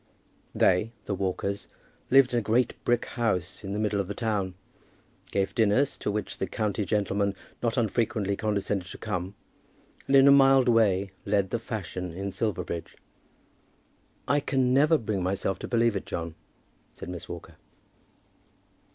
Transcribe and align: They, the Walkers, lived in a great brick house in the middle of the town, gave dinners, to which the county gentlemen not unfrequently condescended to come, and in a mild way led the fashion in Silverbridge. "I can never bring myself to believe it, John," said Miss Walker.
They, 0.55 0.93
the 1.05 1.13
Walkers, 1.13 1.67
lived 2.09 2.33
in 2.33 2.39
a 2.39 2.41
great 2.41 2.73
brick 2.83 3.05
house 3.05 3.63
in 3.63 3.71
the 3.71 3.77
middle 3.77 3.99
of 3.99 4.07
the 4.07 4.15
town, 4.15 4.55
gave 5.29 5.53
dinners, 5.53 5.95
to 5.99 6.09
which 6.09 6.39
the 6.39 6.47
county 6.47 6.85
gentlemen 6.85 7.35
not 7.61 7.77
unfrequently 7.77 8.35
condescended 8.35 8.87
to 8.87 8.97
come, 8.97 9.35
and 10.07 10.15
in 10.15 10.27
a 10.27 10.31
mild 10.31 10.67
way 10.67 11.11
led 11.23 11.51
the 11.51 11.59
fashion 11.59 12.11
in 12.13 12.31
Silverbridge. 12.31 12.97
"I 14.27 14.39
can 14.39 14.73
never 14.73 14.97
bring 14.97 15.21
myself 15.21 15.59
to 15.59 15.67
believe 15.67 15.95
it, 15.95 16.07
John," 16.07 16.33
said 16.95 17.07
Miss 17.07 17.29
Walker. 17.29 17.57